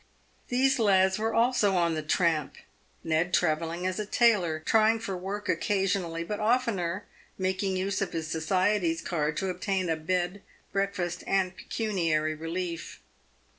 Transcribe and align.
These 0.49 0.79
lads 0.79 1.19
were 1.19 1.31
also 1.35 1.75
on 1.75 1.93
the 1.93 2.01
tramp, 2.01 2.55
Ned 3.03 3.35
travelling" 3.35 3.85
as 3.85 3.99
aTailor, 3.99 4.65
trying 4.65 4.97
for 4.99 5.15
work 5.15 5.47
occasionally, 5.47 6.23
but 6.23 6.39
oftener 6.39 7.05
making 7.37 7.77
use 7.77 8.01
of 8.01 8.11
his 8.11 8.25
society's 8.27 9.03
card 9.03 9.37
to 9.37 9.49
obtain 9.49 9.89
a 9.91 9.95
bed, 9.95 10.41
breakfast, 10.73 11.23
and 11.27 11.55
pecuniary 11.55 12.33
relief. 12.33 13.03